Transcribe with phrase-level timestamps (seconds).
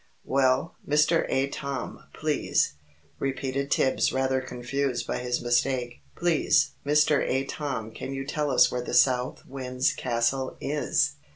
[0.25, 1.31] "Well, Mr.
[1.31, 2.73] Atom, please"
[3.19, 6.01] repeated Tibbs, rather confused by his mistake.
[6.15, 7.21] "Please, Mr.
[7.21, 11.17] Atom, can you tell us where the South Wind's Castle is?"